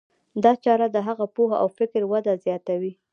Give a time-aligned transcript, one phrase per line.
[0.43, 2.93] دا چاره د هغه پوهه او فکري وده زیاتوي.